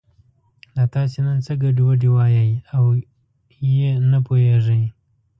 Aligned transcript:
دا 0.75 0.83
تاسې 0.95 1.17
نن 1.25 1.37
څه 1.45 1.53
ګډې 1.61 1.83
وډې 1.85 2.09
وایئ 2.15 2.51
او 2.75 2.83
یې 3.73 3.89
نه 4.11 4.19
پوهېږي. 4.25 4.83